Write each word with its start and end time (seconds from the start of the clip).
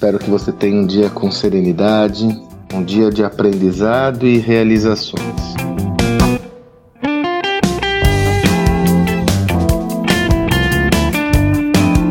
Espero 0.00 0.18
que 0.18 0.30
você 0.30 0.50
tenha 0.50 0.80
um 0.80 0.86
dia 0.86 1.10
com 1.10 1.30
serenidade, 1.30 2.26
um 2.72 2.82
dia 2.82 3.10
de 3.10 3.22
aprendizado 3.22 4.26
e 4.26 4.38
realizações. 4.38 5.54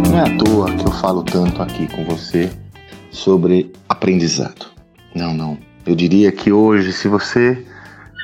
Não 0.08 0.16
é 0.16 0.22
à 0.22 0.38
toa 0.38 0.72
que 0.72 0.86
eu 0.86 0.92
falo 0.92 1.24
tanto 1.24 1.64
aqui 1.64 1.88
com 1.88 2.06
você 2.06 2.52
sobre 3.10 3.74
aprendizado. 3.90 4.68
Não, 5.16 5.34
não. 5.34 5.58
Eu 5.84 5.96
diria 5.96 6.32
que 6.32 6.52
hoje, 6.52 6.94
se 6.94 7.08
você 7.08 7.66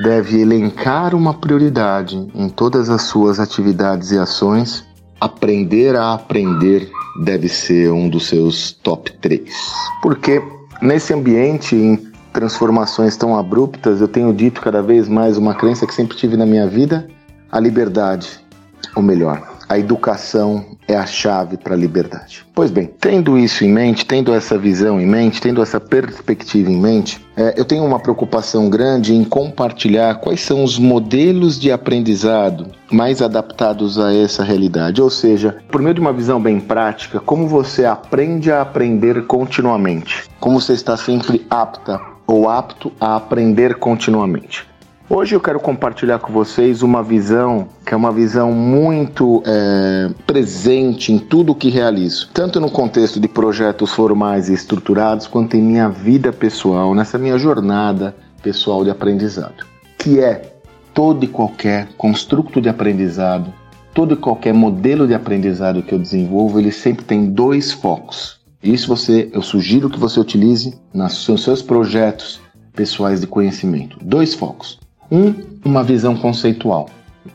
deve 0.03 0.41
elencar 0.41 1.15
uma 1.15 1.33
prioridade 1.33 2.15
em 2.35 2.49
todas 2.49 2.87
as 2.87 3.01
suas 3.01 3.39
atividades 3.39 4.11
e 4.11 4.19
ações, 4.19 4.85
aprender 5.19 5.95
a 5.95 6.13
aprender 6.13 6.89
deve 7.23 7.47
ser 7.47 7.91
um 7.91 8.09
dos 8.09 8.27
seus 8.27 8.71
top 8.71 9.11
3. 9.13 9.41
Porque 10.01 10.41
nesse 10.81 11.13
ambiente 11.13 11.75
em 11.75 11.97
transformações 12.33 13.15
tão 13.15 13.37
abruptas, 13.37 14.01
eu 14.01 14.07
tenho 14.07 14.33
dito 14.33 14.59
cada 14.59 14.81
vez 14.81 15.07
mais 15.07 15.37
uma 15.37 15.55
crença 15.55 15.87
que 15.87 15.93
sempre 15.93 16.17
tive 16.17 16.35
na 16.35 16.45
minha 16.45 16.67
vida, 16.67 17.07
a 17.49 17.59
liberdade, 17.59 18.27
ou 18.93 19.01
melhor, 19.01 19.54
a 19.67 19.77
educação 19.77 20.65
é 20.87 20.95
a 20.95 21.05
chave 21.05 21.57
para 21.57 21.73
a 21.73 21.77
liberdade. 21.77 22.45
Pois 22.53 22.71
bem, 22.71 22.89
tendo 22.99 23.37
isso 23.37 23.63
em 23.63 23.71
mente, 23.71 24.05
tendo 24.05 24.33
essa 24.33 24.57
visão 24.57 24.99
em 24.99 25.05
mente, 25.05 25.41
tendo 25.41 25.61
essa 25.61 25.79
perspectiva 25.79 26.71
em 26.71 26.79
mente, 26.79 27.19
é, 27.35 27.53
eu 27.57 27.65
tenho 27.65 27.83
uma 27.83 27.99
preocupação 27.99 28.69
grande 28.69 29.13
em 29.13 29.23
compartilhar 29.23 30.15
quais 30.15 30.41
são 30.41 30.63
os 30.63 30.77
modelos 30.77 31.59
de 31.59 31.71
aprendizado 31.71 32.67
mais 32.91 33.21
adaptados 33.21 33.99
a 33.99 34.13
essa 34.13 34.43
realidade. 34.43 35.01
Ou 35.01 35.09
seja, 35.09 35.57
por 35.71 35.81
meio 35.81 35.95
de 35.95 36.01
uma 36.01 36.13
visão 36.13 36.41
bem 36.41 36.59
prática, 36.59 37.19
como 37.19 37.47
você 37.47 37.85
aprende 37.85 38.51
a 38.51 38.61
aprender 38.61 39.25
continuamente, 39.25 40.23
como 40.39 40.61
você 40.61 40.73
está 40.73 40.95
sempre 40.95 41.45
apta 41.49 41.99
ou 42.27 42.49
apto 42.49 42.91
a 42.99 43.15
aprender 43.15 43.75
continuamente. 43.75 44.65
Hoje 45.07 45.35
eu 45.35 45.39
quero 45.39 45.59
compartilhar 45.59 46.17
com 46.17 46.33
vocês 46.33 46.81
uma 46.81 47.03
visão 47.03 47.67
que 47.85 47.93
é 47.93 47.97
uma 47.97 48.11
visão 48.11 48.51
muito 48.51 49.43
é, 49.45 50.09
presente 50.25 51.13
em 51.13 51.19
tudo 51.19 51.51
o 51.51 51.55
que 51.55 51.69
realizo, 51.69 52.31
tanto 52.33 52.59
no 52.59 52.71
contexto 52.71 53.19
de 53.19 53.27
projetos 53.27 53.91
formais 53.91 54.49
e 54.49 54.53
estruturados, 54.53 55.27
quanto 55.27 55.55
em 55.55 55.61
minha 55.61 55.87
vida 55.87 56.33
pessoal, 56.33 56.95
nessa 56.95 57.19
minha 57.19 57.37
jornada 57.37 58.15
pessoal 58.41 58.83
de 58.83 58.89
aprendizado, 58.89 59.63
que 59.95 60.19
é 60.19 60.55
todo 60.91 61.23
e 61.23 61.27
qualquer 61.27 61.89
construto 61.95 62.59
de 62.59 62.67
aprendizado, 62.67 63.53
todo 63.93 64.15
e 64.15 64.17
qualquer 64.17 64.55
modelo 64.55 65.07
de 65.07 65.13
aprendizado 65.13 65.83
que 65.83 65.93
eu 65.93 65.99
desenvolvo, 65.99 66.59
ele 66.59 66.71
sempre 66.71 67.05
tem 67.05 67.27
dois 67.27 67.71
focos. 67.71 68.39
Isso 68.63 68.87
você, 68.87 69.29
eu 69.31 69.43
sugiro 69.43 69.87
que 69.87 69.99
você 69.99 70.19
utilize 70.19 70.73
nos 70.91 71.23
seus 71.23 71.61
projetos 71.61 72.41
pessoais 72.73 73.21
de 73.21 73.27
conhecimento. 73.27 73.99
Dois 74.01 74.33
focos. 74.33 74.83
Um, 75.11 75.33
uma 75.63 75.83
visão 75.83 76.15
conceitual. 76.15 76.89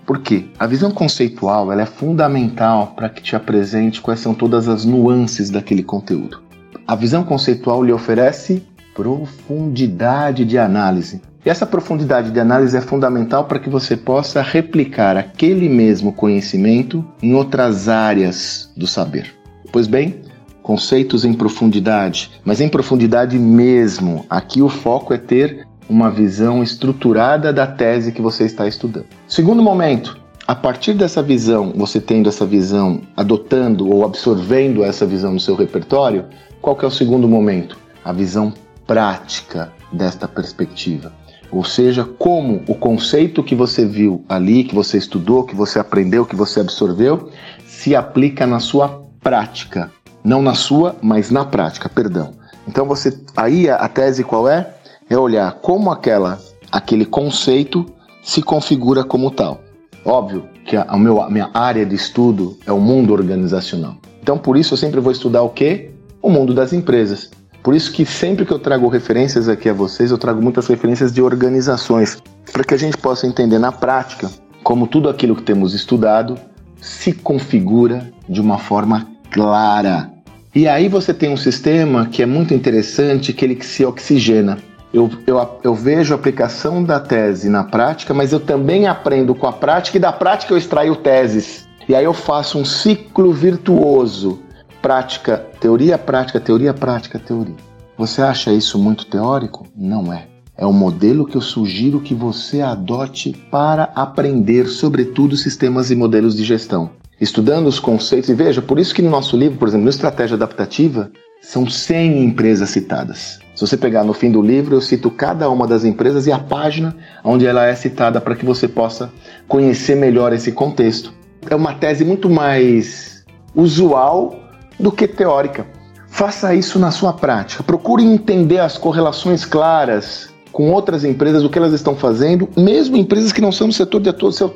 Por 0.06 0.20
quê? 0.20 0.46
A 0.58 0.66
visão 0.66 0.90
conceitual 0.90 1.72
ela 1.72 1.82
é 1.82 1.86
fundamental 1.86 2.94
para 2.96 3.08
que 3.08 3.22
te 3.22 3.34
apresente 3.34 4.00
quais 4.00 4.20
são 4.20 4.34
todas 4.34 4.68
as 4.68 4.84
nuances 4.84 5.50
daquele 5.50 5.82
conteúdo. 5.82 6.42
A 6.86 6.94
visão 6.94 7.22
conceitual 7.22 7.82
lhe 7.82 7.92
oferece 7.92 8.62
profundidade 8.94 10.44
de 10.44 10.58
análise. 10.58 11.22
E 11.44 11.48
essa 11.48 11.64
profundidade 11.64 12.30
de 12.30 12.38
análise 12.38 12.76
é 12.76 12.80
fundamental 12.80 13.44
para 13.44 13.58
que 13.58 13.70
você 13.70 13.96
possa 13.96 14.42
replicar 14.42 15.16
aquele 15.16 15.68
mesmo 15.68 16.12
conhecimento 16.12 17.04
em 17.22 17.34
outras 17.34 17.88
áreas 17.88 18.70
do 18.76 18.86
saber. 18.86 19.34
Pois 19.72 19.86
bem, 19.86 20.20
conceitos 20.62 21.24
em 21.24 21.32
profundidade, 21.32 22.30
mas 22.44 22.60
em 22.60 22.68
profundidade 22.68 23.38
mesmo. 23.38 24.26
Aqui 24.28 24.60
o 24.60 24.68
foco 24.68 25.14
é 25.14 25.18
ter 25.18 25.66
uma 25.90 26.08
visão 26.08 26.62
estruturada 26.62 27.52
da 27.52 27.66
tese 27.66 28.12
que 28.12 28.22
você 28.22 28.44
está 28.44 28.68
estudando. 28.68 29.06
Segundo 29.26 29.60
momento, 29.60 30.16
a 30.46 30.54
partir 30.54 30.94
dessa 30.94 31.20
visão, 31.20 31.72
você 31.74 32.00
tendo 32.00 32.28
essa 32.28 32.46
visão, 32.46 33.02
adotando 33.16 33.90
ou 33.90 34.04
absorvendo 34.04 34.84
essa 34.84 35.04
visão 35.04 35.32
no 35.32 35.40
seu 35.40 35.56
repertório, 35.56 36.26
qual 36.62 36.76
que 36.76 36.84
é 36.84 36.88
o 36.88 36.92
segundo 36.92 37.26
momento? 37.26 37.76
A 38.04 38.12
visão 38.12 38.54
prática 38.86 39.72
desta 39.92 40.28
perspectiva. 40.28 41.12
Ou 41.50 41.64
seja, 41.64 42.04
como 42.04 42.62
o 42.68 42.74
conceito 42.76 43.42
que 43.42 43.56
você 43.56 43.84
viu 43.84 44.24
ali, 44.28 44.62
que 44.62 44.74
você 44.74 44.96
estudou, 44.96 45.42
que 45.42 45.56
você 45.56 45.80
aprendeu, 45.80 46.24
que 46.24 46.36
você 46.36 46.60
absorveu, 46.60 47.30
se 47.66 47.96
aplica 47.96 48.46
na 48.46 48.60
sua 48.60 49.02
prática. 49.20 49.90
Não 50.22 50.40
na 50.40 50.54
sua, 50.54 50.94
mas 51.02 51.30
na 51.30 51.44
prática, 51.44 51.88
perdão. 51.88 52.32
Então 52.68 52.86
você 52.86 53.18
aí 53.36 53.68
a 53.68 53.88
tese 53.88 54.22
qual 54.22 54.48
é? 54.48 54.74
É 55.10 55.18
olhar 55.18 55.52
como 55.60 55.90
aquela, 55.90 56.38
aquele 56.72 57.04
conceito 57.04 57.84
se 58.22 58.40
configura 58.40 59.04
como 59.04 59.30
tal. 59.30 59.60
Óbvio 60.04 60.48
que 60.64 60.76
a, 60.76 60.96
meu, 60.96 61.20
a 61.20 61.28
minha 61.28 61.50
área 61.52 61.84
de 61.84 61.94
estudo 61.94 62.56
é 62.64 62.72
o 62.72 62.80
mundo 62.80 63.12
organizacional. 63.12 63.96
Então, 64.22 64.38
por 64.38 64.56
isso, 64.56 64.74
eu 64.74 64.78
sempre 64.78 65.00
vou 65.00 65.12
estudar 65.12 65.42
o 65.42 65.50
quê? 65.50 65.90
O 66.22 66.30
mundo 66.30 66.54
das 66.54 66.72
empresas. 66.72 67.30
Por 67.62 67.74
isso 67.74 67.92
que 67.92 68.06
sempre 68.06 68.46
que 68.46 68.52
eu 68.52 68.58
trago 68.58 68.88
referências 68.88 69.48
aqui 69.48 69.68
a 69.68 69.72
vocês, 69.74 70.10
eu 70.10 70.16
trago 70.16 70.40
muitas 70.40 70.66
referências 70.66 71.12
de 71.12 71.20
organizações, 71.20 72.22
para 72.52 72.64
que 72.64 72.72
a 72.72 72.78
gente 72.78 72.96
possa 72.96 73.26
entender 73.26 73.58
na 73.58 73.72
prática 73.72 74.30
como 74.62 74.86
tudo 74.86 75.08
aquilo 75.08 75.36
que 75.36 75.42
temos 75.42 75.74
estudado 75.74 76.38
se 76.80 77.12
configura 77.12 78.10
de 78.28 78.40
uma 78.40 78.58
forma 78.58 79.06
clara. 79.30 80.10
E 80.54 80.66
aí 80.66 80.88
você 80.88 81.12
tem 81.12 81.30
um 81.30 81.36
sistema 81.36 82.06
que 82.06 82.22
é 82.22 82.26
muito 82.26 82.54
interessante, 82.54 83.32
que 83.32 83.44
ele 83.44 83.62
se 83.62 83.84
oxigena. 83.84 84.58
Eu, 84.92 85.08
eu, 85.26 85.60
eu 85.62 85.74
vejo 85.74 86.12
a 86.12 86.16
aplicação 86.16 86.82
da 86.82 86.98
tese 86.98 87.48
na 87.48 87.62
prática, 87.62 88.12
mas 88.12 88.32
eu 88.32 88.40
também 88.40 88.88
aprendo 88.88 89.34
com 89.34 89.46
a 89.46 89.52
prática 89.52 89.96
e 89.96 90.00
da 90.00 90.12
prática 90.12 90.52
eu 90.52 90.58
extraio 90.58 90.96
teses. 90.96 91.68
E 91.88 91.94
aí 91.94 92.04
eu 92.04 92.12
faço 92.12 92.58
um 92.58 92.64
ciclo 92.64 93.32
virtuoso. 93.32 94.40
Prática, 94.82 95.46
teoria, 95.60 95.96
prática, 95.96 96.40
teoria, 96.40 96.74
prática, 96.74 97.18
teoria. 97.18 97.54
Você 97.96 98.22
acha 98.22 98.52
isso 98.52 98.78
muito 98.78 99.06
teórico? 99.06 99.66
Não 99.76 100.12
é. 100.12 100.26
É 100.56 100.66
o 100.66 100.72
modelo 100.72 101.26
que 101.26 101.36
eu 101.36 101.40
sugiro 101.40 102.00
que 102.00 102.14
você 102.14 102.60
adote 102.60 103.32
para 103.50 103.84
aprender, 103.94 104.66
sobretudo, 104.66 105.36
sistemas 105.36 105.90
e 105.90 105.96
modelos 105.96 106.36
de 106.36 106.44
gestão. 106.44 106.90
Estudando 107.20 107.66
os 107.66 107.78
conceitos, 107.78 108.28
e 108.30 108.34
veja, 108.34 108.60
por 108.60 108.78
isso 108.78 108.94
que 108.94 109.02
no 109.02 109.10
nosso 109.10 109.36
livro, 109.36 109.58
por 109.58 109.68
exemplo, 109.68 109.84
no 109.84 109.90
Estratégia 109.90 110.34
Adaptativa, 110.34 111.10
são 111.40 111.68
100 111.68 112.24
empresas 112.24 112.70
citadas. 112.70 113.38
Se 113.60 113.66
você 113.66 113.76
pegar 113.76 114.04
no 114.04 114.14
fim 114.14 114.30
do 114.30 114.40
livro, 114.40 114.74
eu 114.74 114.80
cito 114.80 115.10
cada 115.10 115.50
uma 115.50 115.66
das 115.66 115.84
empresas 115.84 116.26
e 116.26 116.32
a 116.32 116.38
página 116.38 116.96
onde 117.22 117.44
ela 117.44 117.66
é 117.66 117.74
citada 117.74 118.18
para 118.18 118.34
que 118.34 118.42
você 118.42 118.66
possa 118.66 119.12
conhecer 119.46 119.94
melhor 119.96 120.32
esse 120.32 120.50
contexto. 120.50 121.12
É 121.46 121.54
uma 121.54 121.74
tese 121.74 122.02
muito 122.02 122.30
mais 122.30 123.22
usual 123.54 124.34
do 124.78 124.90
que 124.90 125.06
teórica. 125.06 125.66
Faça 126.08 126.54
isso 126.54 126.78
na 126.78 126.90
sua 126.90 127.12
prática. 127.12 127.62
Procure 127.62 128.02
entender 128.02 128.60
as 128.60 128.78
correlações 128.78 129.44
claras 129.44 130.29
com 130.52 130.70
outras 130.70 131.04
empresas, 131.04 131.44
o 131.44 131.48
que 131.48 131.58
elas 131.58 131.72
estão 131.72 131.94
fazendo, 131.94 132.48
mesmo 132.56 132.96
empresas 132.96 133.32
que 133.32 133.40
não 133.40 133.52
são 133.52 133.68
do 133.68 133.74
setor 133.74 134.00
de, 134.00 134.10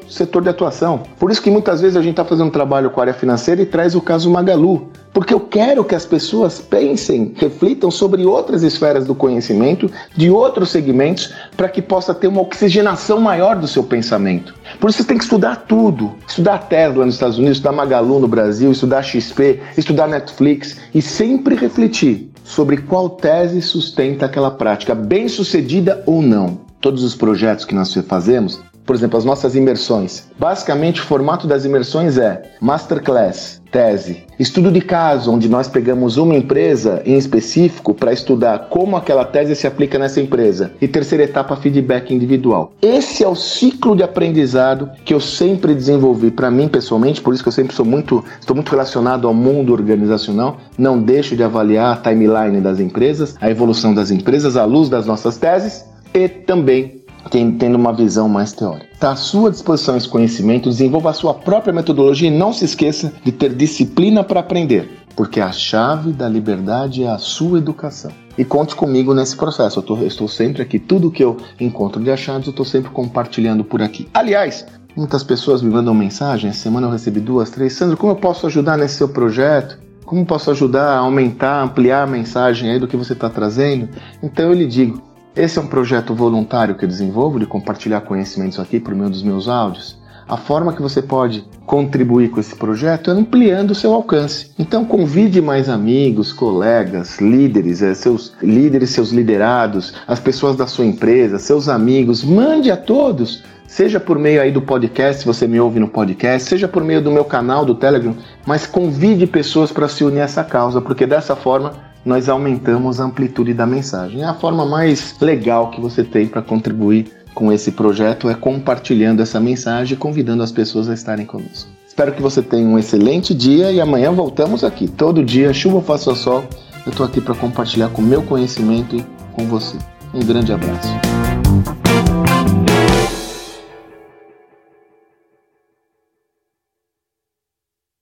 setor 0.09 0.43
de 0.43 0.49
atuação. 0.49 1.03
Por 1.19 1.31
isso 1.31 1.43
que 1.43 1.51
muitas 1.51 1.81
vezes 1.81 1.97
a 1.97 2.03
gente 2.03 2.13
está 2.13 2.25
fazendo 2.25 2.49
um 2.49 2.51
trabalho 2.51 2.91
com 2.91 3.01
a 3.01 3.05
área 3.05 3.15
financeira 3.15 3.63
e 3.63 3.67
traz 3.67 3.95
o 3.95 4.01
caso 4.01 4.31
Magalu. 4.31 4.89
Porque 5.13 5.33
eu 5.33 5.39
quero 5.39 5.85
que 5.85 5.95
as 5.95 6.05
pessoas 6.05 6.61
pensem, 6.61 7.33
reflitam 7.37 7.89
sobre 7.89 8.27
outras 8.27 8.65
esferas 8.65 9.07
do 9.07 9.15
conhecimento, 9.15 9.89
de 10.17 10.29
outros 10.29 10.71
segmentos, 10.71 11.33
para 11.57 11.69
que 11.69 11.81
possa 11.81 12.13
ter 12.13 12.27
uma 12.27 12.41
oxigenação 12.41 13.21
maior 13.21 13.55
do 13.55 13.69
seu 13.69 13.85
pensamento. 13.85 14.53
Por 14.81 14.91
isso 14.91 14.99
você 14.99 15.09
tem 15.09 15.17
que 15.17 15.23
estudar 15.23 15.67
tudo. 15.69 16.13
Estudar 16.27 16.59
Tesla 16.69 17.07
nos 17.07 17.15
Estados 17.15 17.39
Unidos, 17.39 17.59
estudar 17.59 17.73
Magalu 17.73 18.19
no 18.19 18.27
Brasil, 18.27 18.73
estudar 18.73 19.03
XP, 19.03 19.61
estudar 19.79 20.09
Netflix 20.09 20.79
e 20.93 21.01
sempre 21.01 21.55
refletir 21.55 22.34
sobre 22.45 22.77
qual 22.77 23.09
tese 23.09 23.61
sustenta 23.63 24.27
aquela 24.27 24.51
prática, 24.51 24.95
bem 24.95 25.27
sucedida 25.29 26.05
ou 26.07 26.23
não. 26.23 26.61
Todos 26.81 27.03
os 27.03 27.17
projetos 27.17 27.65
que 27.65 27.75
nós 27.75 27.93
fazemos 28.07 28.61
por 28.85 28.95
exemplo, 28.95 29.19
as 29.19 29.25
nossas 29.25 29.55
imersões. 29.55 30.25
Basicamente, 30.39 31.01
o 31.01 31.05
formato 31.05 31.47
das 31.47 31.65
imersões 31.65 32.19
é 32.19 32.43
masterclass, 32.61 33.61
tese, 33.71 34.25
estudo 34.39 34.71
de 34.71 34.81
caso, 34.81 35.33
onde 35.33 35.49
nós 35.49 35.67
pegamos 35.67 36.17
uma 36.17 36.35
empresa 36.35 37.03
em 37.05 37.17
específico 37.17 37.93
para 37.93 38.13
estudar 38.13 38.69
como 38.69 38.97
aquela 38.97 39.25
tese 39.25 39.57
se 39.57 39.67
aplica 39.67 39.99
nessa 39.99 40.21
empresa. 40.21 40.73
E 40.81 40.87
terceira 40.87 41.25
etapa, 41.25 41.57
feedback 41.57 42.15
individual. 42.15 42.73
Esse 42.81 43.25
é 43.25 43.29
o 43.29 43.35
ciclo 43.35 43.97
de 43.97 44.03
aprendizado 44.03 44.91
que 45.05 45.13
eu 45.13 45.21
sempre 45.21 45.75
desenvolvi 45.75 46.31
para 46.31 46.51
mim 46.51 46.69
pessoalmente, 46.69 47.21
por 47.21 47.35
isso 47.35 47.43
que 47.43 47.49
eu 47.49 47.53
sempre 47.53 47.75
sou 47.75 47.85
muito, 47.85 48.25
estou 48.39 48.55
muito 48.55 48.71
relacionado 48.71 49.27
ao 49.27 49.35
mundo 49.35 49.73
organizacional. 49.73 50.59
Não 50.79 51.01
deixo 51.01 51.35
de 51.35 51.43
avaliar 51.43 51.95
a 51.95 51.97
timeline 51.97 52.61
das 52.61 52.79
empresas, 52.79 53.35
a 53.41 53.51
evolução 53.51 53.95
das 53.95 54.11
empresas 54.11 54.57
à 54.57 54.65
luz 54.65 54.89
das 54.89 55.07
nossas 55.07 55.37
teses 55.37 55.85
e 56.13 56.29
também 56.29 57.04
tendo 57.31 57.77
uma 57.77 57.93
visão 57.93 58.29
mais 58.29 58.53
teórica. 58.53 58.87
Está 58.93 59.13
à 59.13 59.17
sua 59.17 59.51
disposição 59.51 59.97
esse 59.97 60.09
conhecimento, 60.09 60.69
desenvolva 60.69 61.11
a 61.11 61.15
sua 61.15 61.35
própria 61.35 61.73
metodologia 61.73 62.29
e 62.29 62.37
não 62.37 62.53
se 62.53 62.65
esqueça 62.65 63.13
de 63.25 63.33
ter 63.33 63.55
disciplina 63.55 64.23
para 64.23 64.41
aprender. 64.41 65.05
porque 65.17 65.41
a 65.41 65.53
chave 65.53 66.13
da 66.13 66.29
liberdade 66.29 67.05
é 67.05 67.09
a 67.09 67.19
sua 67.19 67.59
educação. 67.59 68.11
E 68.37 68.45
conte 68.45 68.75
comigo 68.75 69.15
nesse 69.15 69.37
processo. 69.37 69.79
Eu, 69.79 69.83
tô, 69.83 69.97
eu 69.97 70.07
estou 70.07 70.27
sempre 70.27 70.61
aqui. 70.61 70.79
Tudo 70.79 71.11
que 71.11 71.23
eu 71.23 71.37
encontro 71.61 72.03
de 72.03 72.11
achados, 72.11 72.47
eu 72.47 72.51
estou 72.51 72.67
sempre 72.67 72.91
compartilhando 72.91 73.63
por 73.65 73.81
aqui. 73.81 74.09
Aliás, 74.13 74.67
muitas 74.97 75.23
pessoas 75.23 75.63
me 75.63 75.71
mandam 75.71 75.95
mensagem. 75.95 76.51
Essa 76.51 76.63
semana 76.63 76.89
eu 76.89 76.91
recebi 76.91 77.21
duas, 77.21 77.51
três. 77.51 77.75
Sandro, 77.75 77.97
como 77.97 78.13
eu 78.13 78.17
posso 78.17 78.47
ajudar 78.47 78.77
nesse 78.77 78.97
seu 78.97 79.09
projeto? 79.09 79.79
Como 80.05 80.27
posso 80.27 80.51
ajudar 80.51 80.97
a 80.97 80.99
aumentar, 80.99 81.63
ampliar 81.63 82.03
a 82.03 82.07
mensagem 82.07 82.71
aí 82.71 82.79
do 82.79 82.89
que 82.89 82.97
você 82.97 83.13
está 83.13 83.31
trazendo? 83.31 83.89
Então 84.23 84.47
eu 84.47 84.53
lhe 84.53 84.67
digo, 84.67 85.01
esse 85.37 85.59
é 85.59 85.63
um 85.63 85.67
projeto 85.67 86.15
voluntário 86.15 86.75
que 86.75 86.85
eu 86.85 86.89
desenvolvo 86.89 87.41
de 87.41 87.47
compartilhar 87.47 88.03
conhecimentos 88.03 88.61
aqui 88.61 88.79
por 88.79 88.95
meio 88.95 89.11
dos 89.11 89.23
meus 89.23 89.49
áudios. 89.49 89.99
A 90.29 90.37
forma 90.37 90.73
que 90.73 90.81
você 90.81 91.03
pode 91.03 91.45
contribuir 91.67 92.31
com 92.31 92.41
esse 92.41 92.55
projeto 92.57 93.11
é 93.11 93.15
ampliando 93.15 93.73
o 93.73 93.75
seu 93.75 93.93
alcance. 93.93 94.53
Então 94.59 94.85
convide 94.85 95.41
mais 95.43 95.69
amigos, 95.69 96.33
colegas, 96.33 97.19
líderes, 97.21 97.83
eh, 97.83 97.95
seus 97.95 98.33
líderes, 98.43 98.91
seus 98.91 99.11
liderados, 99.11 99.95
as 100.07 100.21
pessoas 100.21 100.57
da 100.57 100.67
sua 100.67 100.87
empresa, 100.87 101.39
seus 101.39 101.69
amigos, 101.69 102.25
mande 102.25 102.71
a 102.71 102.77
todos 102.77 103.43
seja 103.67 103.99
por 103.99 104.21
meio 104.21 104.41
aí 104.41 104.53
do 104.53 104.63
podcast, 104.63 105.23
se 105.23 105.27
você 105.27 105.49
me 105.49 105.59
ouve 105.59 105.81
no 105.81 105.89
podcast, 105.89 106.49
seja 106.49 106.69
por 106.69 106.85
meio 106.85 107.03
do 107.03 107.11
meu 107.11 107.25
canal 107.25 107.65
do 107.65 107.75
Telegram, 107.75 108.15
mas 108.47 108.69
convide 108.69 109.27
pessoas 109.27 109.73
para 109.73 109.89
se 109.89 110.05
unir 110.05 110.21
a 110.21 110.25
essa 110.25 110.45
causa, 110.45 110.81
porque 110.81 111.05
dessa 111.05 111.35
forma 111.35 111.73
nós 112.05 112.29
aumentamos 112.29 113.01
a 113.01 113.05
amplitude 113.05 113.55
da 113.55 113.67
mensagem. 113.67 114.23
É 114.23 114.27
a 114.27 114.35
forma 114.35 114.67
mais 114.67 115.17
legal 115.21 115.71
que 115.71 115.81
você 115.81 116.05
tem 116.05 116.27
para 116.27 116.43
contribuir 116.43 117.11
com 117.35 117.53
esse 117.53 117.73
projeto 117.73 118.31
é 118.31 118.35
compartilhando 118.35 119.21
essa 119.21 119.41
mensagem 119.41 119.95
e 119.95 119.99
convidando 119.99 120.43
as 120.43 120.53
pessoas 120.53 120.89
a 120.89 120.95
estarem 120.95 121.27
conosco. 121.27 121.69
Espero 121.87 122.13
que 122.13 122.23
você 122.23 122.41
tenha 122.41 122.67
um 122.67 122.79
excelente 122.79 123.35
dia 123.35 123.71
e 123.71 123.81
amanhã 123.81 124.13
voltamos 124.13 124.65
aqui. 124.65 124.89
Todo 124.89 125.25
dia, 125.25 125.53
chuva 125.53 125.77
ou 125.77 125.83
faça 125.83 126.15
sol, 126.15 126.45
eu 126.87 126.91
estou 126.91 127.05
aqui 127.05 127.21
para 127.21 127.35
compartilhar 127.35 127.89
com 127.89 128.03
o 128.03 128.05
meu 128.05 128.23
conhecimento 128.23 129.05
com 129.33 129.47
você. 129.47 129.77
Um 130.13 130.21
grande 130.21 130.53
abraço. 130.53 130.89